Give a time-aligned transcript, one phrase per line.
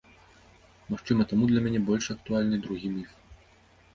[0.93, 3.11] Магчыма, таму для мяне больш актуальны другі міф.